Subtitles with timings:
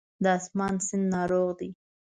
[0.23, 1.69] د آسمان سیند ناروغ دی